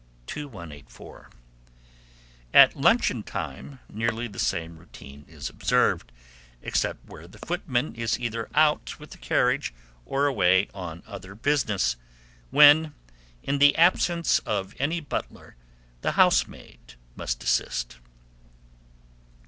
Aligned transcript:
2184. 0.25 1.29
At 2.55 2.75
luncheon 2.75 3.21
time 3.21 3.81
nearly 3.87 4.27
the 4.27 4.39
same 4.39 4.79
routine 4.79 5.23
is 5.27 5.47
observed, 5.47 6.11
except 6.63 7.05
where 7.07 7.27
the 7.27 7.37
footman 7.37 7.93
is 7.93 8.19
either 8.19 8.49
out 8.55 8.97
with 8.99 9.11
the 9.11 9.19
carriage 9.19 9.75
or 10.03 10.25
away 10.25 10.67
on 10.73 11.03
other 11.05 11.35
business, 11.35 11.97
when, 12.49 12.95
in 13.43 13.59
the 13.59 13.75
absence 13.77 14.39
of 14.39 14.73
any 14.79 14.99
butler, 14.99 15.55
the 16.01 16.13
housemaid 16.13 16.95
must 17.15 17.43
assist. 17.43 17.97